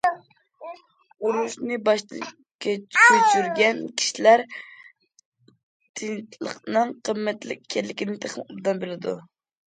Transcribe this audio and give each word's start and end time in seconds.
ئۇرۇشنى 1.25 1.75
باشتىن 1.89 2.23
كۆچۈرگەن 2.65 3.83
كىشىلەر، 4.01 4.43
تىنچلىقنىڭ 6.01 6.97
قىممەتلىك 7.13 7.63
ئىكەنلىكىنى 7.69 8.19
تېخىمۇ 8.27 8.49
ئوبدان 8.51 8.85
بىلىدۇ. 8.87 9.17